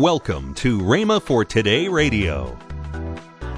Welcome 0.00 0.54
to 0.54 0.78
Rhema 0.78 1.20
for 1.20 1.44
Today 1.44 1.86
Radio. 1.86 2.56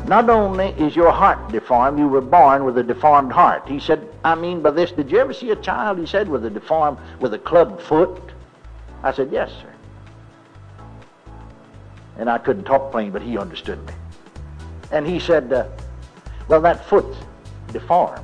Not 0.08 0.29
only 0.29 0.71
is 0.71 0.96
your 0.96 1.12
heart 1.12 1.53
deformed, 1.53 2.00
you 2.00 2.08
were 2.08 2.21
born 2.21 2.65
with 2.65 2.76
a 2.79 2.83
deformed 2.83 3.30
heart. 3.30 3.69
He 3.69 3.79
said, 3.79 4.09
I 4.25 4.35
mean 4.35 4.61
by 4.61 4.73
this, 4.73 4.91
did 4.91 5.09
you 5.09 5.21
ever 5.21 5.33
see 5.33 5.51
a 5.51 5.57
child, 5.57 6.01
he 6.01 6.05
said, 6.07 6.29
with 6.29 6.45
a 6.45 6.51
deformed, 6.51 6.99
with 7.21 7.33
a 7.35 7.39
club 7.39 7.81
foot? 7.81 8.21
I 9.05 9.13
said, 9.13 9.31
yes, 9.31 9.53
sir. 9.53 9.73
And 12.19 12.28
I 12.28 12.38
couldn't 12.38 12.65
talk 12.65 12.90
plain, 12.90 13.13
but 13.13 13.22
he 13.22 13.38
understood 13.38 13.79
me. 13.87 13.95
And 14.90 15.06
he 15.06 15.21
said, 15.21 15.53
uh, 15.53 15.69
well, 16.48 16.61
that 16.62 16.84
foot's 16.87 17.19
deformed. 17.69 18.20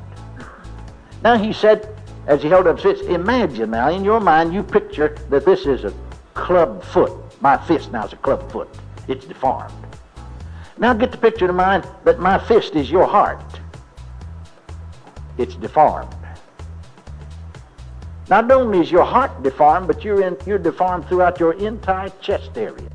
Now 1.23 1.39
he 1.39 1.53
said, 1.53 1.97
as 2.27 2.43
he 2.43 2.49
held 2.49 2.67
up 2.67 2.81
his 2.81 2.99
fist, 2.99 3.05
imagine 3.05 3.71
now, 3.71 3.91
in 3.91 4.03
your 4.03 4.19
mind, 4.19 4.53
you 4.53 4.65
picture 4.65 5.17
that 5.31 5.45
this 5.45 5.67
is 5.67 5.85
a 5.85 5.95
club 6.35 6.83
foot. 6.83 7.13
My 7.41 7.57
fist 7.57 7.93
now 7.93 8.05
is 8.05 8.13
a 8.13 8.17
club 8.17 8.51
foot. 8.51 8.69
It's 9.07 9.25
deformed. 9.25 9.73
Now 10.77 10.93
get 10.93 11.13
the 11.13 11.19
picture 11.19 11.47
to 11.47 11.53
mind 11.53 11.87
that 12.05 12.19
my 12.21 12.39
fist 12.39 12.75
is 12.75 12.91
your 12.91 13.07
heart. 13.07 13.61
It's 15.37 15.55
deformed. 15.55 16.15
Not 18.29 18.51
only 18.51 18.81
is 18.81 18.91
your 18.91 19.05
heart 19.05 19.43
deformed, 19.43 19.87
but 19.87 20.05
you're, 20.05 20.23
in, 20.23 20.37
you're 20.47 20.59
deformed 20.59 21.07
throughout 21.07 21.41
your 21.41 21.55
entire 21.55 22.11
chest 22.21 22.51
area. 22.57 22.91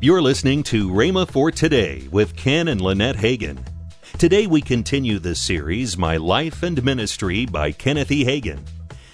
You're 0.00 0.22
listening 0.22 0.62
to 0.64 0.88
Rhema 0.88 1.30
for 1.30 1.50
Today 1.50 2.08
with 2.10 2.36
Ken 2.36 2.68
and 2.68 2.80
Lynette 2.80 3.16
Hagin. 3.16 3.58
Today 4.18 4.46
we 4.46 4.62
continue 4.62 5.18
the 5.18 5.34
series 5.34 5.98
My 5.98 6.16
Life 6.16 6.62
and 6.62 6.82
Ministry 6.82 7.46
by 7.46 7.72
Kenneth 7.72 8.10
E. 8.10 8.24
Hagin. 8.24 8.60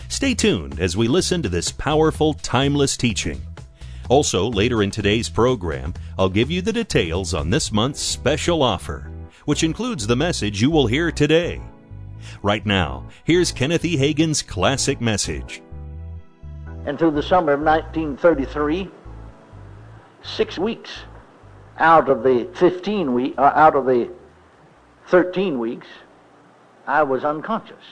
Stay 0.08 0.34
tuned 0.34 0.78
as 0.78 0.96
we 0.96 1.08
listen 1.08 1.42
to 1.42 1.48
this 1.48 1.72
powerful, 1.72 2.34
timeless 2.34 2.96
teaching. 2.96 3.40
Also, 4.08 4.48
later 4.48 4.82
in 4.84 4.90
today's 4.90 5.28
program, 5.28 5.92
I'll 6.16 6.28
give 6.28 6.50
you 6.50 6.62
the 6.62 6.72
details 6.72 7.34
on 7.34 7.50
this 7.50 7.72
month's 7.72 8.00
special 8.00 8.62
offer, 8.62 9.10
which 9.46 9.64
includes 9.64 10.06
the 10.06 10.14
message 10.14 10.62
you 10.62 10.70
will 10.70 10.86
hear 10.86 11.10
today. 11.10 11.60
Right 12.40 12.64
now, 12.64 13.08
here's 13.24 13.50
Kenneth 13.50 13.84
E. 13.84 13.96
Hagin's 13.96 14.42
classic 14.42 15.00
message. 15.00 15.60
And 16.84 16.96
through 16.96 17.12
the 17.12 17.22
summer 17.22 17.52
of 17.52 17.60
1933, 17.60 18.88
six 20.22 20.56
weeks 20.56 20.90
out 21.78 22.08
of 22.08 22.22
the 22.22 22.48
15 22.54 23.12
week, 23.12 23.34
uh, 23.36 23.52
out 23.54 23.74
of 23.74 23.86
the 23.86 24.08
13 25.08 25.58
weeks, 25.58 25.88
I 26.86 27.02
was 27.02 27.24
unconscious. 27.24 27.84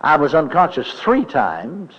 I 0.00 0.16
was 0.16 0.34
unconscious 0.34 0.92
three 0.94 1.24
times 1.24 1.94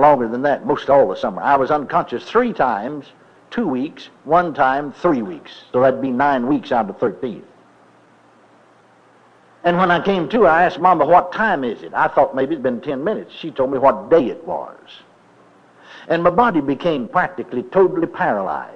longer 0.00 0.28
than 0.28 0.42
that, 0.42 0.66
most 0.66 0.88
all 0.88 1.08
the 1.08 1.16
summer. 1.16 1.42
I 1.42 1.56
was 1.56 1.70
unconscious 1.70 2.24
three 2.24 2.52
times, 2.52 3.06
two 3.50 3.68
weeks, 3.68 4.08
one 4.24 4.54
time, 4.54 4.92
three 4.92 5.22
weeks. 5.22 5.52
So 5.72 5.80
that'd 5.80 6.00
be 6.00 6.10
nine 6.10 6.46
weeks 6.46 6.72
out 6.72 6.88
of 6.88 6.98
13. 6.98 7.42
And 9.64 9.78
when 9.78 9.90
I 9.90 10.02
came 10.02 10.28
to, 10.30 10.46
I 10.46 10.64
asked 10.64 10.80
Mama, 10.80 11.06
what 11.06 11.32
time 11.32 11.62
is 11.62 11.82
it? 11.82 11.94
I 11.94 12.08
thought 12.08 12.34
maybe 12.34 12.54
it'd 12.54 12.62
been 12.62 12.80
10 12.80 13.04
minutes. 13.04 13.34
She 13.34 13.50
told 13.50 13.70
me 13.70 13.78
what 13.78 14.10
day 14.10 14.26
it 14.26 14.44
was. 14.44 14.78
And 16.08 16.22
my 16.22 16.30
body 16.30 16.60
became 16.60 17.06
practically 17.06 17.62
totally 17.62 18.08
paralyzed. 18.08 18.72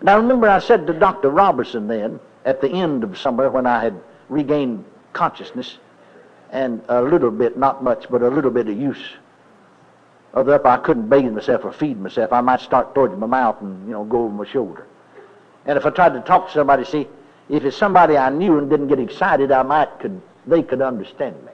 And 0.00 0.10
I 0.10 0.16
remember 0.16 0.48
I 0.48 0.58
said 0.58 0.86
to 0.86 0.92
Dr. 0.92 1.30
Robertson 1.30 1.86
then, 1.86 2.20
at 2.44 2.60
the 2.60 2.70
end 2.70 3.04
of 3.04 3.18
summer 3.18 3.50
when 3.50 3.66
I 3.66 3.80
had 3.82 4.00
regained 4.28 4.84
consciousness, 5.12 5.78
and 6.50 6.82
a 6.88 7.02
little 7.02 7.30
bit, 7.30 7.58
not 7.58 7.82
much, 7.82 8.06
but 8.10 8.22
a 8.22 8.28
little 8.28 8.50
bit 8.50 8.68
of 8.68 8.76
use 8.78 9.02
the 10.44 10.54
upper. 10.54 10.68
I 10.68 10.78
couldn't 10.78 11.08
bathe 11.08 11.32
myself 11.32 11.64
or 11.64 11.72
feed 11.72 11.98
myself. 11.98 12.32
I 12.32 12.40
might 12.40 12.60
start 12.60 12.94
towards 12.94 13.16
my 13.18 13.26
mouth 13.26 13.60
and, 13.60 13.86
you 13.86 13.92
know, 13.92 14.04
go 14.04 14.24
over 14.24 14.34
my 14.34 14.46
shoulder. 14.46 14.86
And 15.66 15.76
if 15.76 15.84
I 15.84 15.90
tried 15.90 16.14
to 16.14 16.20
talk 16.20 16.48
to 16.48 16.54
somebody, 16.54 16.84
see, 16.84 17.06
if 17.48 17.64
it's 17.64 17.76
somebody 17.76 18.16
I 18.16 18.30
knew 18.30 18.58
and 18.58 18.68
didn't 18.68 18.88
get 18.88 18.98
excited, 18.98 19.52
I 19.52 19.62
might 19.62 19.98
could 20.00 20.20
they 20.46 20.62
could 20.62 20.80
understand 20.80 21.36
me. 21.44 21.52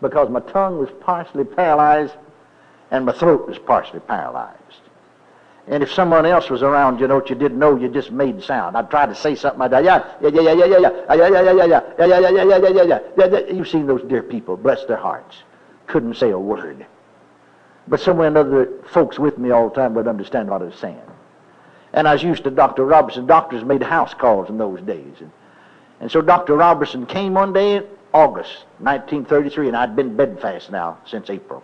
Because 0.00 0.28
my 0.28 0.40
tongue 0.40 0.78
was 0.78 0.88
partially 1.00 1.44
paralyzed 1.44 2.14
and 2.90 3.06
my 3.06 3.12
throat 3.12 3.48
was 3.48 3.58
partially 3.58 4.00
paralyzed. 4.00 4.58
And 5.66 5.82
if 5.82 5.90
someone 5.92 6.26
else 6.26 6.50
was 6.50 6.62
around, 6.62 7.00
you 7.00 7.08
know, 7.08 7.16
what 7.16 7.30
you 7.30 7.36
didn't 7.36 7.58
know, 7.58 7.76
you 7.76 7.88
just 7.88 8.10
made 8.10 8.42
sound. 8.42 8.76
I'd 8.76 8.90
try 8.90 9.06
to 9.06 9.14
say 9.14 9.34
something 9.34 9.70
that. 9.70 9.82
Yeah, 9.82 10.04
yeah, 10.20 10.28
yeah, 10.28 10.40
yeah, 10.40 10.52
yeah, 10.52 10.66
yeah, 10.66 10.90
yeah, 11.14 11.14
yeah, 11.14 11.40
yeah, 11.40 11.40
yeah, 11.40 11.52
yeah, 11.52 11.80
yeah, 11.98 12.06
yeah, 12.06 12.18
yeah, 12.18 12.30
yeah, 12.30 12.44
yeah, 12.44 12.58
yeah, 12.58 12.98
yeah, 13.16 13.38
yeah. 13.38 13.52
You've 13.52 13.68
seen 13.68 13.86
those 13.86 14.02
dear 14.02 14.22
people, 14.22 14.58
bless 14.58 14.84
their 14.84 14.98
hearts. 14.98 15.36
Couldn't 15.86 16.16
say 16.16 16.30
a 16.30 16.38
word. 16.38 16.86
But 17.88 18.00
somewhere 18.00 18.30
or 18.30 18.38
other, 18.38 18.68
folks 18.92 19.18
with 19.18 19.38
me 19.38 19.50
all 19.50 19.70
the 19.70 19.74
time 19.74 19.94
would 19.94 20.06
understand 20.06 20.50
what 20.50 20.60
I 20.60 20.66
was 20.66 20.76
saying. 20.76 21.00
And 21.94 22.08
I 22.08 22.12
was 22.12 22.22
used 22.22 22.44
to 22.44 22.50
Dr. 22.50 22.84
Robertson. 22.84 23.26
Doctors 23.26 23.64
made 23.64 23.82
house 23.82 24.12
calls 24.12 24.50
in 24.50 24.58
those 24.58 24.80
days. 24.82 25.14
And, 25.20 25.30
and 26.00 26.10
so 26.10 26.20
Dr. 26.20 26.56
Robertson 26.56 27.06
came 27.06 27.34
one 27.34 27.52
day 27.52 27.76
in 27.76 27.86
August 28.12 28.64
1933, 28.78 29.68
and 29.68 29.76
I'd 29.76 29.96
been 29.96 30.16
bedfast 30.16 30.70
now 30.70 30.98
since 31.06 31.30
April. 31.30 31.62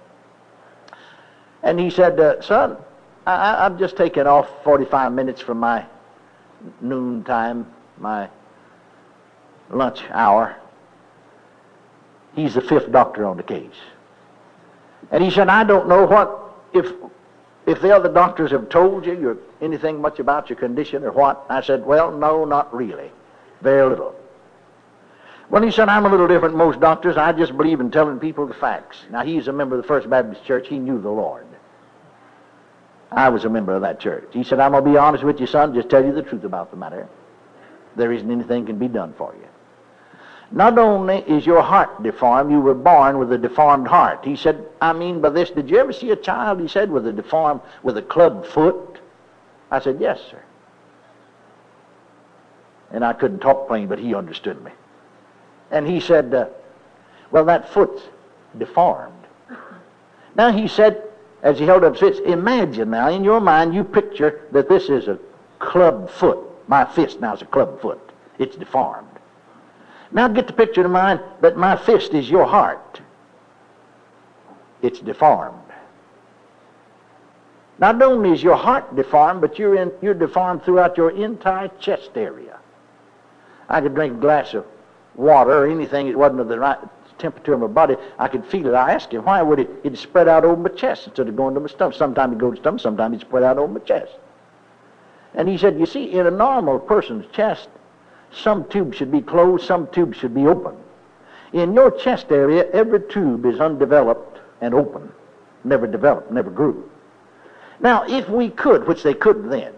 And 1.62 1.78
he 1.78 1.91
said, 1.91 2.19
uh, 2.19 2.41
son, 2.41 2.77
I, 3.26 3.66
I've 3.66 3.78
just 3.78 3.97
taken 3.97 4.26
off 4.26 4.48
45 4.64 5.12
minutes 5.12 5.41
from 5.41 5.58
my 5.58 5.84
noon 6.81 7.25
time, 7.25 7.66
my 7.98 8.28
lunch 9.70 10.03
hour. 10.10 10.56
He's 12.34 12.54
the 12.54 12.60
fifth 12.60 12.91
doctor 12.92 13.26
on 13.26 13.36
the 13.36 13.42
case. 13.42 13.75
And 15.10 15.22
he 15.22 15.31
said, 15.31 15.48
I 15.48 15.64
don't 15.64 15.88
know 15.88 16.06
what, 16.06 16.54
if, 16.72 16.92
if 17.66 17.81
the 17.81 17.94
other 17.94 18.12
doctors 18.12 18.50
have 18.53 18.69
told 18.69 19.04
you 19.04 19.19
you're 19.19 19.38
anything 19.60 20.00
much 20.00 20.19
about 20.19 20.48
your 20.48 20.58
condition 20.58 21.04
or 21.04 21.12
what. 21.12 21.44
I 21.48 21.62
said, 21.62 21.84
well, 21.84 22.12
no, 22.12 22.44
not 22.44 22.75
really. 22.75 23.10
Very 23.60 23.88
little. 23.88 24.14
Well, 25.50 25.62
he 25.62 25.72
said, 25.72 25.88
I'm 25.88 26.06
a 26.06 26.08
little 26.08 26.28
different 26.28 26.52
than 26.52 26.58
most 26.58 26.78
doctors. 26.78 27.16
I 27.16 27.32
just 27.32 27.56
believe 27.56 27.81
in 27.81 27.91
telling 27.91 28.20
people 28.20 28.47
the 28.47 28.54
facts. 28.54 28.98
Now, 29.10 29.25
he's 29.25 29.48
a 29.48 29.52
member 29.52 29.76
of 29.76 29.82
the 29.82 29.88
First 29.88 30.08
Baptist 30.08 30.44
Church. 30.44 30.69
He 30.69 30.78
knew 30.78 31.00
the 31.00 31.10
Lord. 31.10 31.47
I 33.12 33.28
was 33.28 33.44
a 33.44 33.48
member 33.48 33.75
of 33.75 33.82
that 33.82 33.98
church. 33.98 34.28
He 34.32 34.44
said, 34.44 34.60
I'm 34.60 34.72
going 34.72 34.84
to 34.84 34.91
be 34.91 34.97
honest 34.97 35.25
with 35.25 35.41
you, 35.41 35.47
son, 35.47 35.75
just 35.75 35.88
tell 35.88 36.04
you 36.04 36.12
the 36.12 36.22
truth 36.22 36.44
about 36.44 36.71
the 36.71 36.76
matter. 36.76 37.09
There 37.97 38.12
isn't 38.12 38.31
anything 38.31 38.66
can 38.66 38.78
be 38.78 38.88
done 38.88 39.15
for 39.19 39.34
you. 39.34 39.47
Not 40.53 40.78
only 40.78 41.19
is 41.19 41.47
your 41.47 41.62
heart 41.62 42.03
deformed, 42.03 42.50
you 42.50 42.60
were 42.60 42.75
born 42.75 43.19
with 43.19 43.32
a 43.32 43.38
deformed 43.38 43.87
heart. 43.87 44.25
He 44.25 44.37
said, 44.37 44.66
I 44.81 44.93
mean 44.93 45.20
by 45.20 45.31
this, 45.31 45.50
did 45.50 45.70
you 45.70 45.78
ever 45.78 45.93
see 45.93 46.10
a 46.10 46.16
child, 46.16 46.60
he 46.60 46.69
said, 46.69 46.91
with 46.91 47.06
a 47.06 47.12
deformed, 47.12 47.60
with 47.82 47.97
a 47.97 48.03
club 48.03 48.47
foot? 48.47 49.00
I 49.70 49.78
said, 49.78 50.00
yes, 50.00 50.20
sir. 50.31 50.43
And 52.91 53.04
I 53.04 53.12
couldn't 53.12 53.38
talk 53.38 53.69
plain, 53.69 53.87
but 53.87 54.00
he 54.00 54.15
understood 54.15 54.62
me. 54.65 54.72
And 55.70 55.87
he 55.87 56.00
said, 56.00 56.34
uh, 56.34 56.49
well, 57.31 57.44
that 57.44 57.72
foot's 57.72 58.03
deformed. 58.59 59.15
Now 60.34 60.50
he 60.50 60.66
said, 60.66 61.09
as 61.43 61.59
he 61.59 61.65
held 61.65 61.84
up 61.84 61.95
his 61.95 62.01
fist, 62.01 62.23
imagine 62.23 62.91
now, 62.91 63.09
in 63.09 63.25
your 63.25 63.41
mind, 63.41 63.75
you 63.75 63.84
picture 63.84 64.41
that 64.53 64.69
this 64.69 64.89
is 64.89 65.09
a 65.09 65.19
club 65.59 66.11
foot. 66.11 66.39
My 66.69 66.84
fist 66.84 67.21
now 67.21 67.34
is 67.34 67.43
a 67.43 67.47
club 67.47 67.81
foot. 67.81 68.01
It's 68.39 68.56
deformed. 68.56 69.09
Now 70.12 70.29
get 70.29 70.47
the 70.47 70.53
picture 70.53 70.83
to 70.83 70.89
mind 70.89 71.21
that 71.41 71.56
my 71.56 71.77
fist 71.77 72.15
is 72.15 72.29
your 72.29 72.47
heart. 72.47 73.00
It's 74.83 75.00
deformed. 75.00 75.56
Not 77.79 78.03
only 78.03 78.33
is 78.33 78.43
your 78.43 78.56
heart 78.56 78.95
deformed, 78.95 79.41
but 79.41 79.59
you're, 79.59 79.77
in, 79.77 79.93
you're 80.03 80.15
deformed 80.15 80.62
throughout 80.65 80.99
your 80.99 81.11
entire 81.11 81.69
chest 81.81 82.11
area. 82.15 82.59
I 83.69 83.81
could 83.81 83.95
drink 83.95 84.19
a 84.19 84.21
glass 84.21 84.53
of 84.53 84.67
water 85.15 85.65
or 85.65 85.67
anything 85.67 86.09
that 86.09 86.17
wasn't 86.17 86.41
of 86.41 86.49
the 86.49 86.59
right 86.59 86.79
temperature 87.20 87.53
of 87.53 87.60
my 87.60 87.66
body, 87.66 87.97
I 88.19 88.28
could 88.28 88.44
feel 88.44 88.66
it. 88.66 88.75
I 88.75 88.92
asked 88.92 89.12
him, 89.12 89.25
why 89.25 89.42
would 89.42 89.60
it, 89.60 89.70
it 89.84 89.97
spread 89.98 90.28
out 90.28 90.44
over 90.44 90.56
my 90.56 90.70
chest 90.70 91.06
instead 91.06 91.28
of 91.28 91.37
going 91.37 91.55
to 91.55 91.61
my 91.61 91.69
stomach? 91.69 91.94
Sometimes 91.94 92.32
it 92.32 92.38
goes 92.38 92.56
to 92.56 92.56
the 92.56 92.62
stomach, 92.62 92.81
sometimes 92.81 93.17
it 93.17 93.20
spread 93.20 93.43
out 93.43 93.58
over 93.58 93.72
my 93.72 93.81
chest. 93.81 94.12
And 95.34 95.49
he 95.49 95.56
said, 95.56 95.78
you 95.78 95.87
see, 95.87 96.12
in 96.12 96.26
a 96.26 96.31
normal 96.31 96.78
person's 96.78 97.26
chest, 97.32 97.69
some 98.32 98.69
tubes 98.69 98.96
should 98.96 99.12
be 99.12 99.20
closed, 99.20 99.67
some 99.67 99.87
tubes 99.88 100.17
should 100.19 100.34
be 100.34 100.46
open. 100.46 100.76
In 101.52 101.75
your 101.75 101.90
chest 101.90 102.26
area, 102.31 102.69
every 102.72 103.00
tube 103.08 103.44
is 103.46 103.61
undeveloped 103.61 104.40
and 104.61 104.75
open, 104.75 105.12
never 105.64 105.87
developed, 105.87 106.31
never 106.31 106.50
grew. 106.50 106.90
Now, 107.81 108.05
if 108.08 108.28
we 108.28 108.50
could, 108.50 108.87
which 108.87 109.02
they 109.02 109.14
couldn't 109.14 109.49
then, 109.49 109.73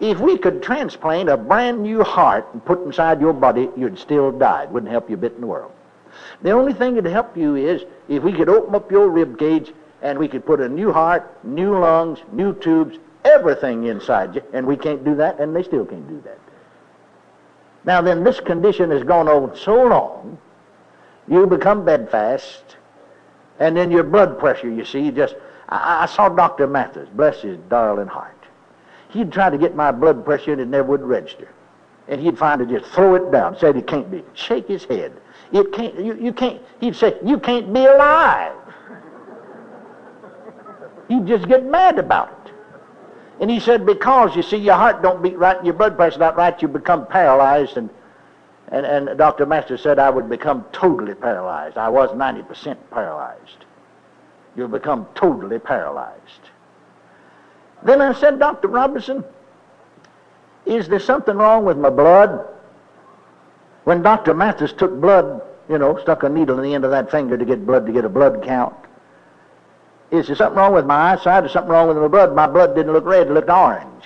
if 0.00 0.18
we 0.18 0.36
could 0.38 0.62
transplant 0.62 1.28
a 1.28 1.36
brand 1.36 1.82
new 1.82 2.02
heart 2.02 2.48
and 2.52 2.64
put 2.64 2.82
inside 2.84 3.20
your 3.20 3.32
body, 3.32 3.68
you'd 3.76 3.98
still 3.98 4.32
die. 4.32 4.64
It 4.64 4.70
wouldn't 4.70 4.90
help 4.90 5.08
you 5.08 5.14
a 5.14 5.18
bit 5.18 5.34
in 5.34 5.42
the 5.42 5.46
world. 5.46 5.72
The 6.42 6.50
only 6.50 6.72
thing 6.72 6.94
that'd 6.94 7.10
help 7.10 7.36
you 7.36 7.56
is 7.56 7.84
if 8.08 8.22
we 8.22 8.32
could 8.32 8.48
open 8.48 8.74
up 8.74 8.90
your 8.90 9.08
rib 9.08 9.38
cage 9.38 9.72
and 10.02 10.18
we 10.18 10.28
could 10.28 10.44
put 10.44 10.60
a 10.60 10.68
new 10.68 10.92
heart, 10.92 11.44
new 11.44 11.78
lungs, 11.78 12.18
new 12.32 12.54
tubes, 12.54 12.98
everything 13.24 13.84
inside 13.84 14.34
you, 14.34 14.42
and 14.52 14.66
we 14.66 14.76
can't 14.76 15.04
do 15.04 15.14
that, 15.14 15.38
and 15.38 15.54
they 15.54 15.62
still 15.62 15.86
can't 15.86 16.08
do 16.08 16.20
that. 16.22 16.38
Now 17.84 18.00
then, 18.00 18.24
this 18.24 18.40
condition 18.40 18.90
has 18.90 19.02
gone 19.02 19.28
on 19.28 19.56
so 19.56 19.84
long, 19.84 20.38
you 21.28 21.46
become 21.46 21.84
bedfast, 21.84 22.76
And 23.58 23.76
then 23.76 23.90
your 23.90 24.02
blood 24.02 24.38
pressure, 24.38 24.68
you 24.68 24.84
see, 24.84 25.10
just, 25.10 25.36
I, 25.68 26.02
I 26.02 26.06
saw 26.06 26.28
Dr. 26.28 26.66
Mathers, 26.66 27.08
bless 27.14 27.42
his 27.42 27.58
darling 27.68 28.08
heart. 28.08 28.36
He'd 29.10 29.30
try 29.30 29.50
to 29.50 29.58
get 29.58 29.76
my 29.76 29.92
blood 29.92 30.24
pressure 30.24 30.52
and 30.52 30.60
it 30.60 30.68
never 30.68 30.88
would 30.88 31.02
register. 31.02 31.48
And 32.08 32.20
he'd 32.20 32.38
find 32.38 32.58
to 32.58 32.66
just 32.66 32.90
throw 32.92 33.14
it 33.14 33.30
down, 33.30 33.56
said 33.58 33.76
he 33.76 33.82
can't 33.82 34.10
be. 34.10 34.24
Shake 34.34 34.66
his 34.66 34.84
head. 34.84 35.12
It 35.52 35.72
can't, 35.72 35.98
you, 35.98 36.14
you 36.14 36.32
can't, 36.32 36.60
he'd 36.80 36.96
say, 36.96 37.18
you 37.24 37.38
can't 37.38 37.72
be 37.72 37.84
alive. 37.84 38.56
he'd 41.08 41.26
just 41.26 41.48
get 41.48 41.64
mad 41.64 41.98
about 41.98 42.30
it. 42.30 42.52
And 43.40 43.50
he 43.50 43.58
said, 43.58 43.84
because, 43.84 44.36
you 44.36 44.42
see, 44.42 44.56
your 44.56 44.76
heart 44.76 45.02
don't 45.02 45.22
beat 45.22 45.36
right 45.36 45.62
your 45.64 45.74
blood 45.74 45.96
pressure 45.96 46.18
not 46.18 46.36
right, 46.36 46.60
you 46.62 46.68
become 46.68 47.06
paralyzed. 47.06 47.76
And, 47.76 47.90
and, 48.68 48.86
and 48.86 49.18
Dr. 49.18 49.46
Master 49.46 49.76
said 49.76 49.98
I 49.98 50.10
would 50.10 50.30
become 50.30 50.64
totally 50.72 51.14
paralyzed. 51.14 51.76
I 51.76 51.88
was 51.88 52.10
90% 52.10 52.76
paralyzed. 52.90 53.64
You'll 54.56 54.68
become 54.68 55.06
totally 55.14 55.58
paralyzed. 55.58 56.50
Then 57.82 58.00
I 58.00 58.12
said, 58.12 58.38
Dr. 58.38 58.68
Robinson, 58.68 59.24
is 60.64 60.88
there 60.88 61.00
something 61.00 61.36
wrong 61.36 61.64
with 61.64 61.76
my 61.76 61.90
blood? 61.90 62.46
When 63.84 64.02
Dr. 64.02 64.34
Mathis 64.34 64.72
took 64.72 65.00
blood, 65.00 65.42
you 65.68 65.78
know, 65.78 65.98
stuck 65.98 66.22
a 66.22 66.28
needle 66.28 66.58
in 66.58 66.64
the 66.64 66.74
end 66.74 66.84
of 66.84 66.90
that 66.90 67.10
finger 67.10 67.36
to 67.36 67.44
get 67.44 67.66
blood 67.66 67.86
to 67.86 67.92
get 67.92 68.04
a 68.04 68.08
blood 68.08 68.42
count, 68.42 68.76
is 70.10 70.26
there 70.26 70.36
something 70.36 70.58
wrong 70.58 70.74
with 70.74 70.84
my 70.84 71.12
eyesight 71.12 71.44
or 71.44 71.48
something 71.48 71.72
wrong 71.72 71.88
with 71.88 71.96
my 71.96 72.08
blood? 72.08 72.34
My 72.34 72.46
blood 72.46 72.74
didn't 72.74 72.92
look 72.92 73.06
red, 73.06 73.28
it 73.28 73.32
looked 73.32 73.50
orange. 73.50 74.04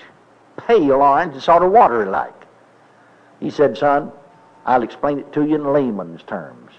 Pale 0.56 0.92
orange 0.92 1.42
sort 1.42 1.62
of 1.62 1.72
watery 1.72 2.06
like. 2.06 2.32
He 3.40 3.50
said, 3.50 3.76
son, 3.76 4.12
I'll 4.64 4.82
explain 4.82 5.18
it 5.18 5.32
to 5.32 5.44
you 5.44 5.56
in 5.56 5.72
layman's 5.72 6.22
terms. 6.22 6.72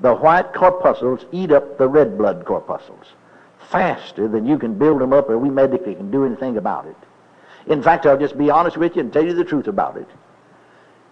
The 0.00 0.14
white 0.14 0.52
corpuscles 0.52 1.24
eat 1.32 1.50
up 1.50 1.78
the 1.78 1.88
red 1.88 2.18
blood 2.18 2.44
corpuscles 2.44 3.06
faster 3.70 4.28
than 4.28 4.46
you 4.46 4.58
can 4.58 4.78
build 4.78 5.00
them 5.00 5.12
up 5.12 5.28
or 5.28 5.38
we 5.38 5.50
medically 5.50 5.94
can 5.94 6.10
do 6.10 6.24
anything 6.24 6.56
about 6.56 6.86
it. 6.86 6.96
In 7.66 7.82
fact, 7.82 8.06
I'll 8.06 8.18
just 8.18 8.38
be 8.38 8.50
honest 8.50 8.76
with 8.76 8.94
you 8.94 9.00
and 9.00 9.12
tell 9.12 9.24
you 9.24 9.34
the 9.34 9.44
truth 9.44 9.66
about 9.66 9.96
it. 9.96 10.08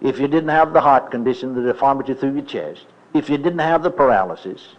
If 0.05 0.19
you 0.19 0.27
didn't 0.27 0.49
have 0.49 0.71
the 0.71 0.81
heart 0.81 1.09
condition, 1.09 1.55
the 1.55 1.73
deformity 1.73 2.13
through 2.13 2.35
your 2.35 2.45
chest, 2.45 2.85
if 3.15 3.27
you 3.27 3.39
didn't 3.39 3.57
have 3.57 3.81
the 3.81 3.89
paralysis, 3.89 4.75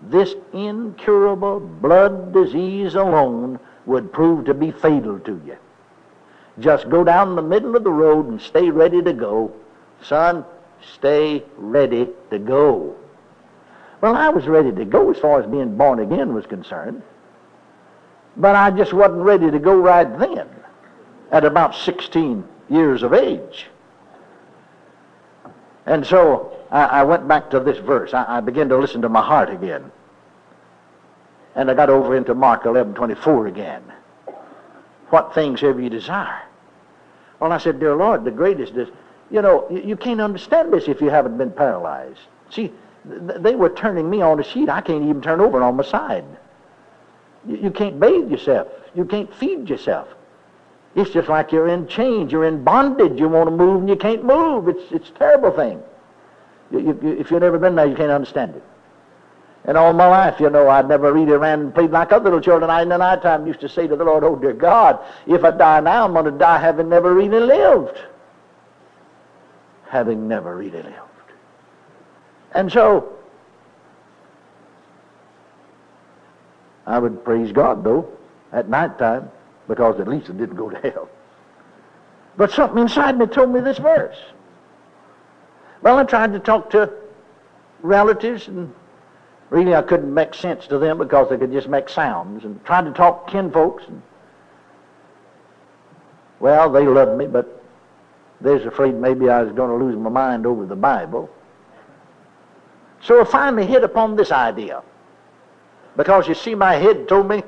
this 0.00 0.36
incurable 0.52 1.58
blood 1.58 2.32
disease 2.32 2.94
alone 2.94 3.58
would 3.86 4.12
prove 4.12 4.44
to 4.44 4.54
be 4.54 4.70
fatal 4.70 5.18
to 5.18 5.42
you. 5.44 5.56
Just 6.60 6.88
go 6.88 7.02
down 7.02 7.34
the 7.34 7.42
middle 7.42 7.74
of 7.74 7.82
the 7.82 7.90
road 7.90 8.28
and 8.28 8.40
stay 8.40 8.70
ready 8.70 9.02
to 9.02 9.12
go. 9.12 9.52
Son, 10.00 10.44
stay 10.94 11.42
ready 11.56 12.08
to 12.30 12.38
go. 12.38 12.94
Well, 14.00 14.14
I 14.14 14.28
was 14.28 14.46
ready 14.46 14.70
to 14.70 14.84
go 14.84 15.10
as 15.10 15.18
far 15.18 15.40
as 15.40 15.50
being 15.50 15.76
born 15.76 15.98
again 15.98 16.34
was 16.34 16.46
concerned. 16.46 17.02
But 18.36 18.54
I 18.54 18.70
just 18.70 18.92
wasn't 18.92 19.22
ready 19.22 19.50
to 19.50 19.58
go 19.58 19.76
right 19.76 20.18
then 20.20 20.48
at 21.32 21.44
about 21.44 21.74
16 21.74 22.44
years 22.70 23.02
of 23.02 23.12
age. 23.12 23.66
And 25.88 26.06
so 26.06 26.52
I, 26.70 26.84
I 26.84 27.02
went 27.02 27.26
back 27.26 27.48
to 27.50 27.60
this 27.60 27.78
verse. 27.78 28.12
I, 28.12 28.36
I, 28.36 28.40
began 28.40 28.68
to 28.68 28.76
listen 28.76 29.00
to 29.02 29.08
my 29.08 29.22
heart 29.22 29.48
again. 29.48 29.90
And 31.54 31.70
I 31.70 31.74
got 31.74 31.88
over 31.88 32.14
into 32.14 32.34
Mark 32.34 32.66
11 32.66 32.92
24 32.92 33.46
again. 33.46 33.82
What 35.08 35.34
things 35.34 35.62
have 35.62 35.80
you 35.80 35.88
desire? 35.88 36.42
Well, 37.40 37.52
I 37.52 37.58
said, 37.58 37.80
Dear 37.80 37.96
Lord, 37.96 38.24
the 38.24 38.30
greatest 38.30 38.74
is, 38.74 38.88
you 39.30 39.40
know, 39.40 39.66
you, 39.70 39.80
you 39.80 39.96
can't 39.96 40.20
understand 40.20 40.74
this 40.74 40.88
if 40.88 41.00
you 41.00 41.08
haven't 41.08 41.38
been 41.38 41.52
paralyzed. 41.52 42.20
See, 42.50 42.70
th- 43.08 43.40
they 43.40 43.54
were 43.54 43.70
turning 43.70 44.10
me 44.10 44.20
on 44.20 44.38
a 44.40 44.44
sheet. 44.44 44.68
I 44.68 44.82
can't 44.82 45.04
even 45.04 45.22
turn 45.22 45.40
over 45.40 45.62
on 45.62 45.76
my 45.76 45.84
side. 45.84 46.26
You, 47.46 47.56
you 47.56 47.70
can't 47.70 47.98
bathe 47.98 48.30
yourself. 48.30 48.68
You 48.94 49.06
can't 49.06 49.34
feed 49.34 49.70
yourself. 49.70 50.08
It's 50.94 51.10
just 51.10 51.28
like 51.28 51.52
you're 51.52 51.68
in 51.68 51.86
chains. 51.86 52.32
You're 52.32 52.46
in 52.46 52.64
bondage. 52.64 53.18
You 53.18 53.28
want 53.28 53.48
to 53.48 53.54
move 53.54 53.80
and 53.80 53.88
you 53.88 53.96
can't 53.96 54.24
move. 54.24 54.68
It's, 54.68 54.90
it's 54.90 55.08
a 55.10 55.12
terrible 55.12 55.50
thing. 55.50 55.82
You, 56.70 56.80
you, 56.80 57.16
if 57.18 57.30
you've 57.30 57.40
never 57.40 57.58
been 57.58 57.74
there, 57.74 57.86
you 57.86 57.96
can't 57.96 58.10
understand 58.10 58.56
it. 58.56 58.62
And 59.64 59.76
all 59.76 59.92
my 59.92 60.06
life, 60.06 60.40
you 60.40 60.48
know, 60.48 60.68
I'd 60.68 60.88
never 60.88 61.12
really 61.12 61.32
ran 61.32 61.60
and 61.60 61.74
played 61.74 61.90
like 61.90 62.10
other 62.10 62.24
little 62.24 62.40
children. 62.40 62.70
I, 62.70 62.82
in 62.82 62.88
the 62.88 62.96
night 62.96 63.22
time, 63.22 63.46
used 63.46 63.60
to 63.60 63.68
say 63.68 63.86
to 63.86 63.96
the 63.96 64.04
Lord, 64.04 64.24
Oh, 64.24 64.34
dear 64.34 64.54
God, 64.54 64.98
if 65.26 65.44
I 65.44 65.50
die 65.50 65.80
now, 65.80 66.04
I'm 66.04 66.12
going 66.12 66.24
to 66.24 66.30
die 66.30 66.58
having 66.58 66.88
never 66.88 67.12
really 67.12 67.40
lived. 67.40 67.98
Having 69.88 70.26
never 70.26 70.56
really 70.56 70.82
lived. 70.82 70.96
And 72.52 72.72
so, 72.72 73.12
I 76.86 76.98
would 76.98 77.22
praise 77.24 77.52
God, 77.52 77.84
though, 77.84 78.10
at 78.52 78.68
night 78.68 78.98
time 78.98 79.30
because 79.68 80.00
at 80.00 80.08
least 80.08 80.28
it 80.30 80.38
didn't 80.38 80.56
go 80.56 80.70
to 80.70 80.78
hell. 80.90 81.08
But 82.36 82.50
something 82.50 82.78
inside 82.78 83.18
me 83.18 83.26
told 83.26 83.52
me 83.52 83.60
this 83.60 83.78
verse. 83.78 84.16
Well, 85.82 85.98
I 85.98 86.04
tried 86.04 86.32
to 86.32 86.40
talk 86.40 86.70
to 86.70 86.92
relatives, 87.82 88.48
and 88.48 88.74
really 89.50 89.74
I 89.74 89.82
couldn't 89.82 90.12
make 90.12 90.34
sense 90.34 90.66
to 90.68 90.78
them 90.78 90.98
because 90.98 91.28
they 91.30 91.36
could 91.36 91.52
just 91.52 91.68
make 91.68 91.88
sounds, 91.88 92.44
and 92.44 92.64
tried 92.64 92.84
to 92.86 92.92
talk 92.92 93.30
kinfolks, 93.30 93.86
and 93.86 94.02
well, 96.40 96.70
they 96.70 96.86
loved 96.86 97.18
me, 97.18 97.26
but 97.26 97.62
they 98.40 98.54
was 98.54 98.64
afraid 98.64 98.94
maybe 98.94 99.28
I 99.28 99.42
was 99.42 99.52
going 99.52 99.76
to 99.76 99.84
lose 99.84 99.96
my 99.96 100.10
mind 100.10 100.46
over 100.46 100.64
the 100.66 100.76
Bible. 100.76 101.28
So 103.00 103.20
I 103.20 103.24
finally 103.24 103.66
hit 103.66 103.84
upon 103.84 104.16
this 104.16 104.30
idea. 104.30 104.82
Because 105.96 106.28
you 106.28 106.34
see, 106.34 106.54
my 106.54 106.74
head 106.74 107.08
told 107.08 107.28
me 107.28 107.42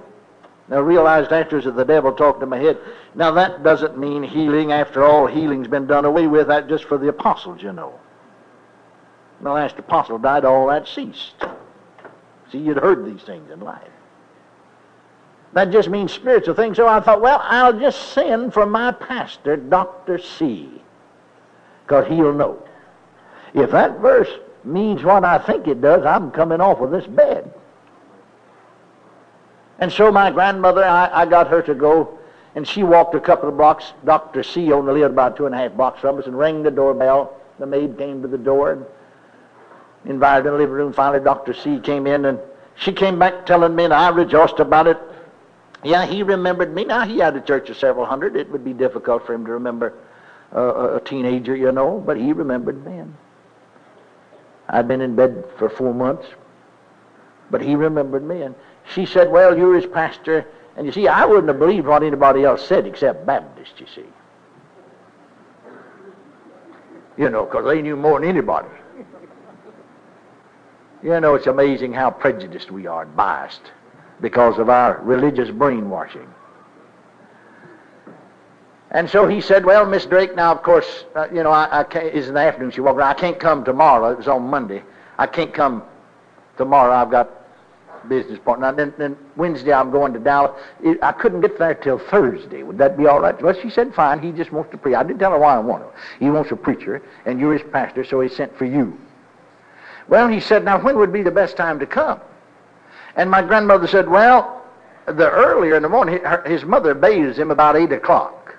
now, 0.71 0.81
realized 0.81 1.33
actors 1.33 1.67
of 1.67 1.75
the 1.75 1.85
devil 1.85 2.13
talking 2.13 2.41
to 2.41 2.47
my 2.47 2.59
head. 2.59 2.79
Now, 3.17 3.33
that 3.33 3.65
doesn't 3.65 3.99
mean 3.99 4.23
healing. 4.23 4.71
After 4.71 5.03
all, 5.03 5.27
healing's 5.27 5.67
been 5.67 5.89
done 5.89 6.05
away 6.05 6.29
with. 6.29 6.47
That 6.47 6.69
just 6.69 6.85
for 6.85 6.97
the 6.97 7.09
apostles, 7.09 7.61
you 7.61 7.73
know. 7.73 7.99
When 9.39 9.45
The 9.45 9.51
last 9.51 9.79
apostle 9.81 10.19
died, 10.19 10.45
all 10.45 10.69
that 10.69 10.87
ceased. 10.87 11.35
See, 12.53 12.59
you'd 12.59 12.77
heard 12.77 13.05
these 13.05 13.23
things 13.23 13.51
in 13.51 13.59
life. 13.59 13.91
That 15.53 15.73
just 15.73 15.89
means 15.89 16.13
spiritual 16.13 16.55
things. 16.55 16.77
So 16.77 16.87
I 16.87 17.01
thought, 17.01 17.21
well, 17.21 17.41
I'll 17.43 17.79
just 17.79 18.13
send 18.13 18.55
for 18.55 18.65
my 18.65 18.93
pastor, 18.93 19.57
Dr. 19.57 20.19
C, 20.19 20.71
because 21.83 22.07
he'll 22.07 22.33
know. 22.33 22.63
If 23.55 23.73
that 23.73 23.99
verse 23.99 24.31
means 24.63 25.03
what 25.03 25.25
I 25.25 25.39
think 25.39 25.67
it 25.67 25.81
does, 25.81 26.07
I'm 26.07 26.31
coming 26.31 26.61
off 26.61 26.81
of 26.81 26.93
this 26.93 27.09
bed. 27.09 27.53
And 29.81 29.91
so 29.91 30.13
my 30.13 30.31
grandmother, 30.31 30.85
I, 30.85 31.23
I 31.23 31.27
got 31.27 31.49
her 31.49 31.63
to 31.63 31.75
go, 31.75 32.19
and 32.55 32.69
she 32.69 32.83
walked 32.83 33.15
a 33.15 33.21
couple 33.21 33.49
of 33.49 33.57
blocks. 33.57 33.93
Dr. 34.05 34.43
C 34.43 34.71
only 34.73 35.01
lived 35.01 35.13
about 35.13 35.37
two 35.37 35.47
and 35.47 35.55
a 35.55 35.59
half 35.59 35.73
blocks 35.73 36.01
from 36.01 36.19
us, 36.19 36.27
and 36.27 36.39
rang 36.39 36.63
the 36.63 36.71
doorbell. 36.71 37.35
The 37.59 37.67
maid 37.67 37.97
came 37.97 38.21
to 38.23 38.29
the 38.29 38.39
door 38.39 38.73
and 38.73 38.85
invited 40.05 40.47
in 40.47 40.53
the 40.53 40.59
living 40.59 40.75
room. 40.75 40.93
Finally, 40.93 41.25
Dr. 41.25 41.55
C 41.55 41.81
came 41.81 42.07
in, 42.07 42.27
and 42.27 42.39
she 42.77 42.93
came 42.93 43.19
back 43.19 43.47
telling 43.47 43.75
me, 43.75 43.85
and 43.85 43.95
I 43.95 44.11
rejoiced 44.11 44.61
about 44.61 44.87
it. 44.87 44.99
Yeah, 45.83 46.05
he 46.05 46.23
remembered 46.23 46.75
me. 46.75 46.85
Now, 46.85 47.07
he 47.07 47.19
had 47.19 47.35
a 47.37 47.41
church 47.41 47.71
of 47.71 47.79
several 47.79 48.05
hundred. 48.05 48.37
It 48.37 48.51
would 48.51 48.65
be 48.65 48.75
difficult 48.75 49.27
for 49.27 49.33
him 49.33 49.47
to 49.47 49.53
remember 49.53 49.95
uh, 50.55 50.97
a 50.97 51.01
teenager, 51.01 51.57
you 51.57 51.73
know, 51.73 52.03
but 52.05 52.19
he 52.19 52.35
remembered 52.35 52.85
me. 52.85 53.03
I'd 54.69 54.87
been 54.87 55.01
in 55.01 55.17
bed 55.17 55.45
for 55.59 55.71
four 55.71 55.95
months, 55.95 56.27
but 57.51 57.63
he 57.63 57.75
remembered 57.75 58.23
me. 58.23 58.43
And 58.43 58.55
she 58.95 59.07
said, 59.07 59.31
Well, 59.31 59.57
you're 59.57 59.75
his 59.75 59.87
pastor. 59.87 60.47
And 60.77 60.87
you 60.87 60.93
see, 60.93 61.09
I 61.09 61.25
wouldn't 61.25 61.49
have 61.49 61.59
believed 61.59 61.87
what 61.87 62.03
anybody 62.03 62.45
else 62.45 62.67
said 62.67 62.87
except 62.87 63.27
Baptist, 63.27 63.73
you 63.79 63.87
see. 63.95 64.07
You 67.19 67.29
know, 67.29 67.45
because 67.45 67.67
they 67.67 67.83
knew 67.83 67.97
more 67.97 68.21
than 68.21 68.29
anybody. 68.29 68.69
You 71.03 71.21
know, 71.21 71.35
it's 71.35 71.47
amazing 71.47 71.93
how 71.93 72.11
prejudiced 72.11 72.71
we 72.71 72.87
are 72.87 73.03
and 73.03 73.17
biased 73.17 73.73
because 74.21 74.59
of 74.59 74.69
our 74.69 75.01
religious 75.03 75.51
brainwashing. 75.51 76.29
And 78.91 79.09
so 79.09 79.29
he 79.29 79.41
said, 79.41 79.65
Well, 79.65 79.87
Miss 79.87 80.05
Drake, 80.07 80.35
now, 80.35 80.53
of 80.53 80.63
course, 80.63 81.05
uh, 81.15 81.29
you 81.33 81.43
know, 81.43 81.51
I, 81.51 81.81
I 81.81 81.85
can't, 81.85 82.07
it's 82.07 82.29
in 82.29 82.35
the 82.35 82.41
afternoon. 82.41 82.73
She 82.73 82.81
walked 82.81 82.99
around. 82.99 83.11
I 83.11 83.21
can't 83.21 83.39
come 83.39 83.65
tomorrow. 83.65 84.11
It 84.13 84.19
was 84.19 84.29
on 84.29 84.43
Monday. 84.43 84.83
I 85.17 85.27
can't 85.27 85.55
come 85.55 85.85
tomorrow. 86.57 86.93
I've 86.93 87.11
got 87.11 87.40
business 88.09 88.39
partner. 88.39 88.73
Then, 88.73 88.95
then 88.99 89.17
Wednesday 89.37 89.73
I'm 89.73 89.91
going 89.91 90.13
to 90.13 90.19
Dallas. 90.19 90.53
It, 90.83 90.99
I 91.03 91.13
couldn't 91.13 91.41
get 91.41 91.59
there 91.59 91.75
till 91.75 91.99
Thursday. 91.99 92.63
Would 92.63 92.79
that 92.79 92.97
be 92.97 93.07
all 93.07 93.21
right? 93.21 93.41
Well, 93.41 93.55
she 93.55 93.71
said, 93.71 93.95
fine. 93.95 94.21
He 94.21 94.33
just 94.33 94.53
wants 94.53 94.71
to 94.73 94.79
preach. 94.79 94.95
I 94.95 95.03
didn't 95.03 95.19
tell 95.19 95.33
her 95.33 95.39
why 95.39 95.55
I 95.55 95.59
want 95.59 95.85
him. 95.85 95.91
He 96.19 96.31
wants 96.31 96.51
a 96.51 96.57
preacher, 96.57 97.03
and 97.27 97.39
you're 97.41 97.53
his 97.53 97.71
pastor, 97.71 98.05
so 98.05 98.21
he 98.21 98.29
sent 98.29 98.57
for 98.57 98.65
you. 98.65 98.99
Well, 100.09 100.29
he 100.29 100.41
said, 100.41 100.65
now 100.65 100.83
when 100.83 100.97
would 100.99 101.13
be 101.13 101.23
the 101.23 101.31
best 101.31 101.57
time 101.57 101.79
to 101.79 101.87
come? 101.87 102.21
And 103.17 103.31
my 103.31 103.43
grandmother 103.43 103.87
said, 103.87 104.09
well, 104.09 104.63
the 105.07 105.31
earlier 105.31 105.77
in 105.77 105.83
the 105.83 105.89
morning, 105.89 106.21
his 106.47 106.65
mother 106.65 106.95
bathes 106.95 107.39
him 107.39 107.51
about 107.51 107.77
8 107.77 107.93
o'clock. 107.93 108.57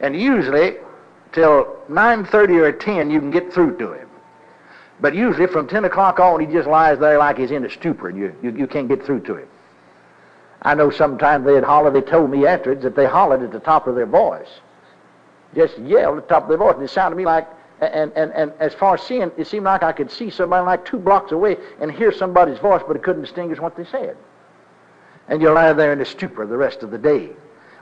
And 0.00 0.18
usually, 0.18 0.76
till 1.32 1.76
9.30 1.88 2.62
or 2.62 2.72
10, 2.72 3.10
you 3.10 3.20
can 3.20 3.30
get 3.30 3.52
through 3.52 3.78
to 3.78 3.92
him. 3.92 4.05
But 5.00 5.14
usually 5.14 5.46
from 5.46 5.68
10 5.68 5.84
o'clock 5.84 6.20
on, 6.20 6.40
he 6.40 6.46
just 6.46 6.68
lies 6.68 6.98
there 6.98 7.18
like 7.18 7.38
he's 7.38 7.50
in 7.50 7.64
a 7.64 7.70
stupor, 7.70 8.08
and 8.08 8.18
you, 8.18 8.34
you, 8.42 8.50
you 8.50 8.66
can't 8.66 8.88
get 8.88 9.04
through 9.04 9.20
to 9.20 9.36
him. 9.36 9.48
I 10.62 10.74
know 10.74 10.90
sometimes 10.90 11.44
they'd 11.44 11.62
holler, 11.62 11.90
they 11.90 12.00
told 12.00 12.30
me 12.30 12.46
afterwards 12.46 12.82
that 12.82 12.96
they 12.96 13.06
hollered 13.06 13.42
at 13.42 13.52
the 13.52 13.60
top 13.60 13.86
of 13.86 13.94
their 13.94 14.06
voice. 14.06 14.48
Just 15.54 15.78
yelled 15.78 16.18
at 16.18 16.28
the 16.28 16.34
top 16.34 16.44
of 16.44 16.48
their 16.48 16.58
voice, 16.58 16.74
and 16.74 16.84
it 16.84 16.90
sounded 16.90 17.14
to 17.14 17.16
me 17.16 17.26
like, 17.26 17.46
and, 17.80 18.10
and, 18.16 18.32
and 18.32 18.52
as 18.58 18.72
far 18.72 18.94
as 18.94 19.02
seeing, 19.02 19.30
it 19.36 19.46
seemed 19.46 19.66
like 19.66 19.82
I 19.82 19.92
could 19.92 20.10
see 20.10 20.30
somebody 20.30 20.64
like 20.64 20.86
two 20.86 20.98
blocks 20.98 21.30
away 21.30 21.58
and 21.78 21.92
hear 21.92 22.10
somebody's 22.10 22.58
voice, 22.58 22.82
but 22.86 22.96
I 22.96 23.00
couldn't 23.00 23.22
distinguish 23.22 23.60
what 23.60 23.76
they 23.76 23.84
said. 23.84 24.16
And 25.28 25.42
you 25.42 25.50
lie 25.52 25.72
there 25.74 25.92
in 25.92 26.00
a 26.00 26.04
stupor 26.04 26.46
the 26.46 26.56
rest 26.56 26.82
of 26.82 26.90
the 26.90 26.98
day. 26.98 27.30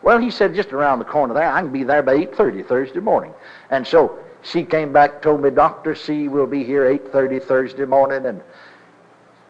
Well, 0.02 0.18
he 0.18 0.30
said 0.30 0.54
just 0.54 0.72
around 0.72 0.98
the 0.98 1.04
corner 1.04 1.32
there, 1.32 1.50
I 1.50 1.62
can 1.62 1.72
be 1.72 1.84
there 1.84 2.02
by 2.02 2.16
8.30 2.16 2.66
Thursday 2.66 3.00
morning. 3.00 3.32
And 3.70 3.86
so 3.86 4.18
she 4.44 4.62
came 4.62 4.92
back, 4.92 5.22
told 5.22 5.42
me 5.42 5.50
Dr. 5.50 5.94
C 5.94 6.28
will 6.28 6.46
be 6.46 6.62
here 6.62 6.84
8.30 6.84 7.42
Thursday 7.42 7.86
morning, 7.86 8.26
and 8.26 8.42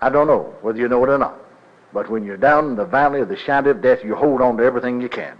I 0.00 0.08
don't 0.08 0.28
know 0.28 0.54
whether 0.62 0.78
you 0.78 0.88
know 0.88 1.02
it 1.04 1.10
or 1.10 1.18
not. 1.18 1.36
But 1.92 2.08
when 2.08 2.24
you're 2.24 2.36
down 2.36 2.70
in 2.70 2.76
the 2.76 2.84
valley 2.84 3.20
of 3.20 3.28
the 3.28 3.36
shadow 3.36 3.70
of 3.70 3.82
death, 3.82 4.04
you 4.04 4.14
hold 4.14 4.40
on 4.40 4.56
to 4.56 4.64
everything 4.64 5.00
you 5.00 5.08
can. 5.08 5.36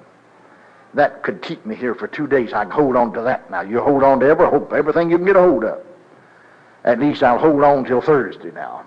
That 0.95 1.23
could 1.23 1.41
keep 1.41 1.65
me 1.65 1.77
here 1.77 1.95
for 1.95 2.09
two 2.09 2.27
days. 2.27 2.53
I 2.53 2.65
can 2.65 2.73
hold 2.73 2.97
on 2.97 3.13
to 3.15 3.23
that 3.23 3.51
now. 3.51 3.61
You 3.61 3.81
hold 3.81 4.03
on 4.03 4.21
to 4.21 4.27
every 4.27 4.47
hope, 4.47 4.73
everything 4.73 5.11
you 5.11 5.19
can 5.19 5.27
get 5.27 5.37
a 5.37 5.41
hold 5.41 5.65
of. 5.65 5.85
At 6.85 6.99
least 6.99 7.23
I'll 7.23 7.39
hold 7.39 7.63
on 7.63 7.85
till 7.85 8.01
Thursday 8.01 8.51
now. 8.51 8.85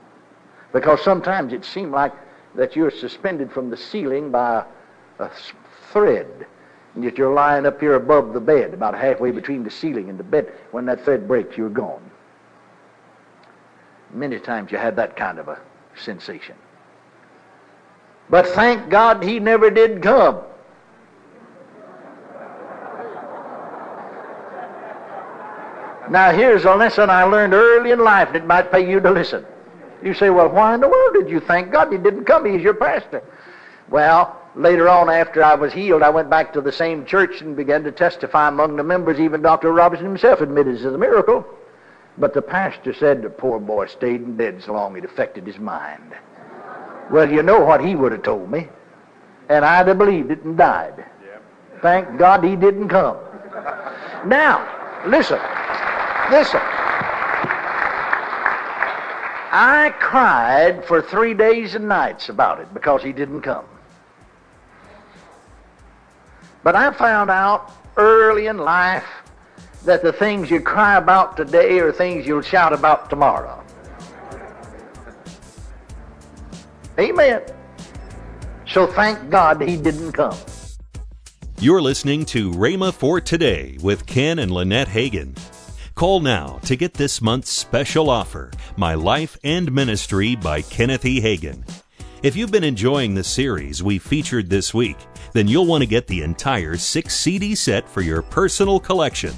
Because 0.74 1.02
sometimes 1.02 1.54
it 1.54 1.64
seems 1.64 1.92
like 1.92 2.14
that 2.56 2.76
you're 2.76 2.92
suspended 2.92 3.52
from 3.52 3.70
the 3.70 3.78
ceiling 3.78 4.32
by 4.32 4.66
a 5.20 5.30
thread 5.92 6.46
and 6.98 7.04
yet 7.04 7.16
you're 7.16 7.32
lying 7.32 7.68
up 7.68 7.80
here 7.80 7.94
above 7.94 8.34
the 8.34 8.40
bed, 8.40 8.74
about 8.74 8.98
halfway 8.98 9.30
between 9.30 9.64
the 9.64 9.70
ceiling 9.70 10.10
and 10.10 10.18
the 10.18 10.24
bed. 10.24 10.52
When 10.72 10.88
that 10.88 11.06
thread 11.06 11.28
breaks, 11.28 11.56
you're 11.56 11.70
gone. 11.70 12.02
Many 14.12 14.40
times 14.40 14.72
you 14.72 14.80
had 14.80 14.96
that 14.96 15.16
kind 15.16 15.38
of 15.38 15.48
a 15.48 15.60
sensation. 15.96 16.56
But 18.32 18.48
thank 18.48 18.90
God 18.90 19.24
he 19.24 19.40
never 19.40 19.70
did 19.70 20.02
come. 20.02 20.40
Now, 26.10 26.32
here's 26.32 26.66
a 26.66 26.74
lesson 26.74 27.12
I 27.12 27.26
learned 27.26 27.54
early 27.54 27.92
in 27.92 28.00
life 28.00 28.34
that 28.34 28.48
might 28.48 28.72
pay 28.72 28.90
you 28.90 29.00
to 29.02 29.12
listen. 29.12 29.46
You 30.02 30.16
say, 30.16 30.32
well, 30.32 30.50
why 30.50 30.74
in 30.74 30.82
the 30.82 30.90
world 30.90 31.14
did 31.14 31.30
you 31.30 31.42
thank 31.42 31.72
God 31.72 31.92
he 31.92 32.00
didn't 32.00 32.26
come? 32.26 32.52
He's 32.52 32.64
your 32.64 32.74
pastor. 32.74 33.22
Well, 33.88 34.42
later 34.58 34.90
on, 34.90 35.10
after 35.10 35.44
I 35.44 35.56
was 35.56 35.72
healed, 35.72 36.04
I 36.04 36.10
went 36.10 36.30
back 36.30 36.54
to 36.54 36.62
the 36.62 36.72
same 36.72 37.06
church 37.06 37.42
and 37.42 37.56
began 37.56 37.84
to 37.84 37.92
testify 37.92 38.48
among 38.48 38.76
the 38.76 38.84
members. 38.84 39.20
Even 39.20 39.42
Dr. 39.42 39.72
Robinson 39.72 40.08
himself 40.08 40.42
admitted 40.42 40.76
it 40.76 40.82
is 40.82 40.86
a 40.86 40.98
miracle. 40.98 41.46
But 42.18 42.34
the 42.34 42.42
pastor 42.42 42.94
said 42.94 43.22
the 43.22 43.30
poor 43.30 43.60
boy 43.60 43.86
stayed 43.88 44.22
in 44.22 44.36
bed 44.36 44.64
so 44.64 44.74
long 44.74 44.98
it 44.98 45.06
affected 45.06 45.46
his 45.46 45.60
mind. 45.60 46.16
Well, 47.12 47.32
you 47.32 47.44
know 47.44 47.60
what 47.60 47.84
he 47.84 47.96
would 47.96 48.12
have 48.12 48.24
told 48.24 48.52
me. 48.52 48.68
And 49.50 49.64
I'd 49.64 49.88
have 49.88 49.98
believed 49.98 50.32
it 50.32 50.44
and 50.44 50.58
died. 50.58 50.96
Yep. 50.98 51.44
Thank 51.82 52.18
God 52.18 52.44
he 52.44 52.56
didn't 52.56 52.90
come. 52.90 53.18
now, 54.26 54.68
listen. 55.06 55.40
Listen. 56.32 56.60
I 59.50 59.94
cried 60.00 60.84
for 60.86 61.02
three 61.02 61.34
days 61.34 61.76
and 61.76 61.88
nights 61.88 62.28
about 62.28 62.60
it 62.60 62.74
because 62.74 63.02
he 63.02 63.14
didn't 63.14 63.42
come. 63.42 63.66
But 66.68 66.76
I 66.76 66.92
found 66.92 67.30
out 67.30 67.72
early 67.96 68.48
in 68.48 68.58
life 68.58 69.06
that 69.86 70.04
the 70.04 70.12
things 70.12 70.52
you 70.52 70.60
cry 70.60 70.98
about 70.98 71.38
today 71.38 71.80
are 71.80 71.94
things 71.94 72.28
you'll 72.28 72.42
shout 72.42 72.74
about 72.74 73.10
tomorrow. 73.10 73.64
Amen. 77.00 77.42
So 78.68 78.86
thank 78.86 79.30
God 79.30 79.62
he 79.62 79.78
didn't 79.78 80.12
come. 80.12 80.36
You're 81.58 81.82
listening 81.82 82.26
to 82.26 82.52
Rhema 82.52 82.94
for 82.94 83.22
Today 83.22 83.78
with 83.82 84.06
Ken 84.06 84.38
and 84.38 84.52
Lynette 84.52 84.90
Hagin. 84.90 85.38
Call 85.96 86.20
now 86.20 86.60
to 86.64 86.76
get 86.76 86.96
this 86.96 87.22
month's 87.22 87.50
special 87.50 88.10
offer, 88.10 88.52
My 88.76 88.94
Life 88.94 89.38
and 89.42 89.72
Ministry 89.72 90.36
by 90.36 90.64
Kenneth 90.64 91.06
E. 91.06 91.22
Hagin. 91.22 91.64
If 92.28 92.36
you've 92.36 92.52
been 92.52 92.66
enjoying 92.66 93.16
the 93.16 93.24
series 93.24 93.82
we 93.82 94.00
featured 94.00 94.50
this 94.50 94.74
week, 94.74 94.98
then 95.32 95.48
you'll 95.48 95.66
want 95.66 95.82
to 95.84 95.88
get 95.88 96.08
the 96.08 96.24
entire 96.24 96.76
six 96.76 97.16
CD 97.16 97.56
set 97.56 97.88
for 97.88 98.02
your 98.02 98.22
personal 98.22 98.82
collection. 98.82 99.34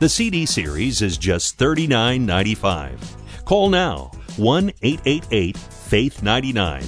The 0.00 0.08
CD 0.08 0.46
series 0.46 1.02
is 1.02 1.18
just 1.18 1.58
$39.95. 1.58 3.44
Call 3.44 3.68
now 3.68 4.10
1 4.38 4.72
888 4.80 5.58
Faith 5.58 6.22
99. 6.22 6.84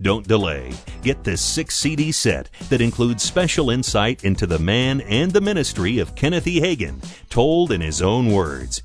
Don't 0.00 0.26
delay. 0.26 0.72
Get 1.02 1.22
this 1.22 1.42
six 1.42 1.76
CD 1.76 2.10
set 2.10 2.48
that 2.70 2.80
includes 2.80 3.22
special 3.22 3.68
insight 3.68 4.24
into 4.24 4.46
the 4.46 4.58
man 4.58 5.02
and 5.02 5.30
the 5.30 5.42
ministry 5.42 5.98
of 5.98 6.14
Kenneth 6.14 6.46
E. 6.46 6.62
Hagin, 6.62 7.04
told 7.28 7.72
in 7.72 7.82
his 7.82 8.00
own 8.00 8.32
words. 8.32 8.84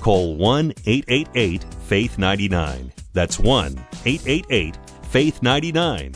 Call 0.00 0.34
1 0.34 0.72
888 0.86 1.64
Faith 1.84 2.18
99. 2.18 2.92
That's 3.12 3.38
1 3.38 3.86
888 4.04 4.76
Faith 5.16 5.40
99. 5.42 6.12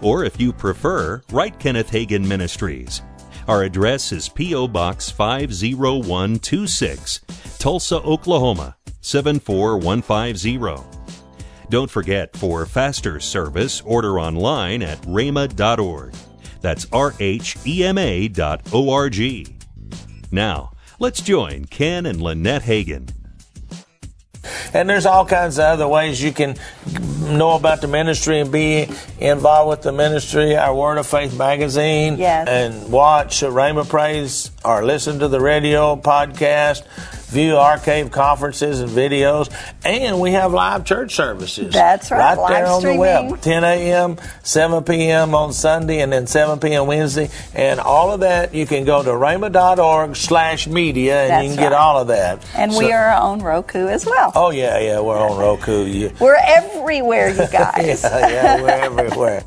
Or 0.00 0.24
if 0.24 0.40
you 0.40 0.52
prefer, 0.52 1.22
write 1.30 1.60
Kenneth 1.60 1.92
Hagin 1.92 2.26
Ministries. 2.26 3.00
Our 3.46 3.62
address 3.62 4.10
is 4.10 4.28
P.O. 4.28 4.66
Box 4.66 5.10
50126, 5.10 7.20
Tulsa, 7.60 8.02
Oklahoma 8.02 8.74
74150. 9.00 10.58
Don't 11.70 11.88
forget, 11.88 12.36
for 12.36 12.66
faster 12.66 13.20
service, 13.20 13.80
order 13.82 14.18
online 14.18 14.82
at 14.82 15.00
rhema.org. 15.02 16.12
That's 16.60 16.88
R 16.92 17.14
H 17.20 17.56
E 17.64 17.84
M 17.84 17.96
A 17.96 18.26
dot 18.26 18.62
O 18.72 18.90
R 18.90 19.08
G. 19.08 19.46
Now, 20.32 20.72
let's 20.98 21.20
join 21.20 21.66
Ken 21.66 22.06
and 22.06 22.20
Lynette 22.20 22.62
Hagin. 22.62 23.08
And 24.74 24.90
there's 24.90 25.06
all 25.06 25.26
kinds 25.26 25.60
of 25.60 25.64
other 25.64 25.86
ways 25.86 26.20
you 26.20 26.32
can 26.32 26.56
know 27.22 27.52
about 27.52 27.80
the 27.80 27.88
ministry 27.88 28.40
and 28.40 28.50
be 28.50 28.88
involved 29.18 29.70
with 29.70 29.82
the 29.82 29.92
ministry. 29.92 30.56
Our 30.56 30.74
Word 30.74 30.98
of 30.98 31.06
Faith 31.06 31.36
magazine. 31.36 32.18
Yes. 32.18 32.48
And 32.48 32.92
watch 32.92 33.40
Rhema 33.40 33.88
Praise 33.88 34.50
or 34.64 34.84
listen 34.84 35.18
to 35.20 35.28
the 35.28 35.40
radio 35.40 35.96
podcast 35.96 36.82
view 37.32 37.56
archive 37.56 38.10
conferences 38.10 38.80
and 38.80 38.90
videos, 38.90 39.50
and 39.84 40.20
we 40.20 40.32
have 40.32 40.52
live 40.52 40.84
church 40.84 41.14
services. 41.14 41.72
That's 41.72 42.10
right. 42.10 42.36
Right 42.36 42.48
there 42.52 42.66
on 42.66 42.80
streaming. 42.80 42.98
the 42.98 43.32
web. 43.32 43.40
10 43.40 43.64
a.m., 43.64 44.16
7 44.42 44.84
p.m. 44.84 45.34
on 45.34 45.52
Sunday, 45.52 46.00
and 46.00 46.12
then 46.12 46.26
7 46.26 46.60
p.m. 46.60 46.86
Wednesday. 46.86 47.30
And 47.54 47.80
all 47.80 48.12
of 48.12 48.20
that, 48.20 48.54
you 48.54 48.66
can 48.66 48.84
go 48.84 49.02
to 49.02 49.10
rhema.org 49.10 50.14
slash 50.14 50.66
media, 50.68 51.22
and 51.22 51.30
That's 51.30 51.44
you 51.48 51.54
can 51.54 51.62
get 51.64 51.72
all 51.72 51.98
of 51.98 52.08
that. 52.08 52.46
And 52.54 52.72
So- 52.72 52.78
we 52.78 52.92
are 52.92 53.08
on 53.12 53.40
Roku 53.40 53.88
as 53.88 54.04
well. 54.06 54.32
Oh, 54.34 54.50
yeah, 54.50 54.78
yeah, 54.78 55.00
we're 55.00 55.18
on 55.18 55.38
Roku. 55.38 55.84
You, 55.86 56.12
We're 56.20 56.36
everywhere, 56.36 57.30
you 57.30 57.48
guys. 57.50 58.02
yeah, 58.04 58.28
yeah, 58.28 58.62
we're 58.62 58.68
everywhere. 58.68 59.42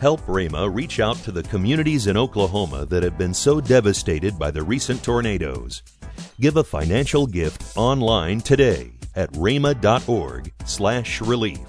Help 0.00 0.20
Rhema 0.26 0.74
reach 0.74 1.00
out 1.00 1.16
to 1.18 1.32
the 1.32 1.42
communities 1.44 2.06
in 2.06 2.16
Oklahoma 2.16 2.84
that 2.86 3.02
have 3.02 3.16
been 3.16 3.32
so 3.32 3.60
devastated 3.60 4.38
by 4.38 4.50
the 4.50 4.62
recent 4.62 5.02
tornadoes. 5.02 5.82
Give 6.40 6.56
a 6.56 6.64
financial 6.64 7.26
gift 7.26 7.76
online 7.76 8.40
today 8.40 8.92
at 9.14 9.32
rhema.org 9.32 10.52
slash 10.64 11.20
relief 11.20 11.66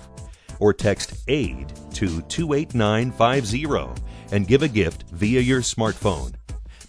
or 0.60 0.74
text 0.74 1.14
AID 1.28 1.74
to 1.94 2.22
28950 2.24 4.02
and 4.32 4.48
give 4.48 4.64
a 4.64 4.68
gift 4.68 5.04
via 5.12 5.42
your 5.42 5.62
smartphone. 5.62 6.34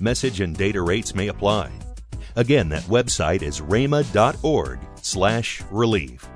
Message 0.01 0.41
and 0.41 0.57
data 0.57 0.81
rates 0.83 1.15
may 1.15 1.29
apply. 1.29 1.71
Again, 2.37 2.69
that 2.69 2.83
website 2.85 3.43
is 3.43 3.61
rhema.org 3.61 4.79
slash 5.01 5.63
relief. 5.71 6.29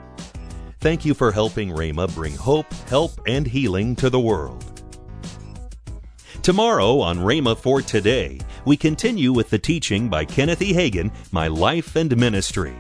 Thank 0.81 1.05
you 1.05 1.13
for 1.13 1.31
helping 1.31 1.71
Rhema 1.71 2.13
bring 2.15 2.35
hope, 2.35 2.73
help, 2.89 3.13
and 3.27 3.47
healing 3.47 3.95
to 3.97 4.09
the 4.09 4.21
world. 4.21 4.65
Tomorrow 6.43 7.01
on 7.01 7.19
Rhema 7.19 7.55
for 7.55 7.83
Today, 7.83 8.41
we 8.65 8.77
continue 8.77 9.33
with 9.33 9.51
the 9.51 9.59
teaching 9.59 10.09
by 10.09 10.25
Kenneth 10.25 10.63
E. 10.63 10.73
Hagin, 10.73 11.13
My 11.33 11.49
Life 11.49 11.97
and 11.97 12.17
Ministry. 12.17 12.75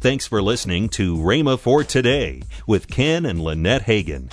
Thanks 0.00 0.26
for 0.26 0.42
listening 0.42 0.88
to 0.90 1.16
Rhema 1.16 1.58
for 1.58 1.82
Today 1.82 2.42
with 2.66 2.88
Ken 2.88 3.24
and 3.26 3.40
Lynette 3.40 3.82
Hagin. 3.82 4.30